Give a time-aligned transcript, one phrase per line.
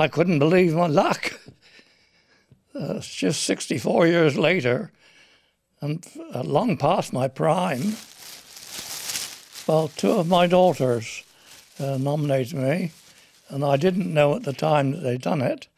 [0.00, 1.38] I couldn't believe my luck.
[2.74, 4.92] Uh, it's just 64 years later,
[5.82, 7.96] and uh, long past my prime.
[9.66, 11.22] Well, two of my daughters
[11.78, 12.92] uh, nominated me,
[13.50, 15.68] and I didn't know at the time that they'd done it.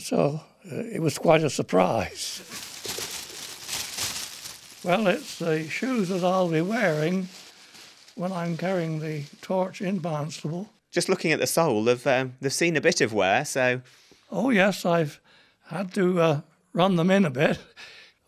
[0.00, 2.42] So uh, it was quite a surprise.
[4.84, 7.28] Well, it's the shoes that I'll be wearing
[8.16, 10.68] when I'm carrying the torch in Barnstaple.
[10.94, 13.80] Just looking at the sole, they've, um, they've seen a bit of wear, so.
[14.30, 15.20] Oh, yes, I've
[15.66, 16.40] had to uh,
[16.72, 17.58] run them in a bit.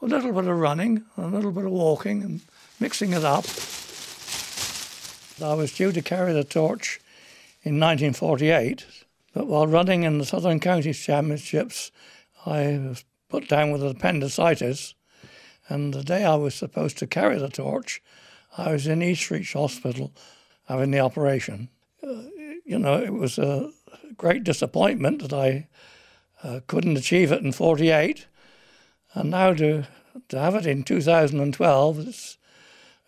[0.00, 2.40] A little bit of running, a little bit of walking, and
[2.78, 3.46] mixing it up.
[5.42, 7.00] I was due to carry the torch
[7.64, 8.86] in 1948,
[9.34, 11.90] but while running in the Southern Counties Championships,
[12.46, 14.94] I was put down with appendicitis.
[15.68, 18.00] And the day I was supposed to carry the torch,
[18.56, 20.12] I was in Eastreach Hospital
[20.68, 21.68] having the operation.
[22.64, 23.70] You know, it was a
[24.16, 25.68] great disappointment that I
[26.42, 28.26] uh, couldn't achieve it in 48.
[29.14, 29.84] And now to,
[30.28, 32.38] to have it in 2012, it's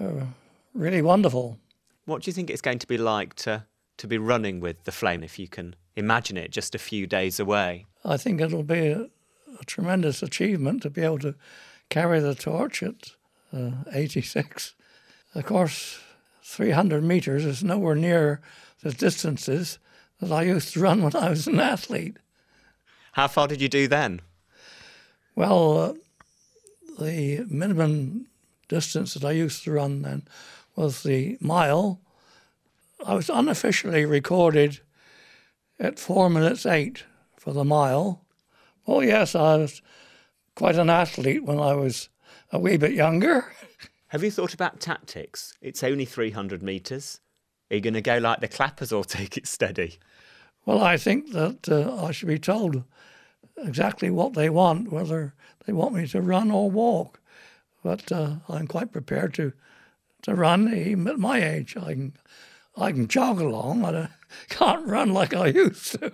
[0.00, 0.26] uh,
[0.74, 1.58] really wonderful.
[2.04, 3.64] What do you think it's going to be like to,
[3.98, 7.38] to be running with the flame if you can imagine it just a few days
[7.38, 7.86] away?
[8.04, 9.08] I think it'll be a,
[9.60, 11.34] a tremendous achievement to be able to
[11.88, 13.12] carry the torch at
[13.52, 14.74] uh, 86.
[15.34, 16.00] Of course,
[16.50, 18.40] 300 metres is nowhere near
[18.82, 19.78] the distances
[20.20, 22.16] that I used to run when I was an athlete.
[23.12, 24.20] How far did you do then?
[25.36, 25.92] Well, uh,
[26.98, 28.26] the minimum
[28.68, 30.26] distance that I used to run then
[30.74, 32.00] was the mile.
[33.06, 34.80] I was unofficially recorded
[35.78, 37.04] at four minutes eight
[37.36, 38.24] for the mile.
[38.88, 39.82] Oh, yes, I was
[40.56, 42.08] quite an athlete when I was
[42.50, 43.52] a wee bit younger.
[44.10, 45.56] Have you thought about tactics?
[45.62, 47.20] It's only 300 metres.
[47.70, 50.00] Are you going to go like the clappers or take it steady?
[50.66, 52.82] Well, I think that uh, I should be told
[53.56, 57.20] exactly what they want, whether they want me to run or walk.
[57.84, 59.52] But uh, I'm quite prepared to
[60.22, 61.76] to run even at my age.
[61.76, 62.16] I can
[62.76, 63.84] I can jog along.
[63.84, 64.08] I
[64.48, 66.12] can't run like I used to.